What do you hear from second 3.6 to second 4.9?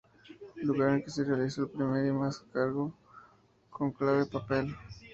cónclave papal.